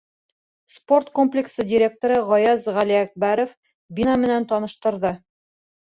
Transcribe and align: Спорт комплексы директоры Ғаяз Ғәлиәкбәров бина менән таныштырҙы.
Спорт 0.75 1.11
комплексы 1.19 1.67
директоры 1.73 2.17
Ғаяз 2.31 2.67
Ғәлиәкбәров 2.81 3.55
бина 4.01 4.21
менән 4.27 4.53
таныштырҙы. 4.55 5.19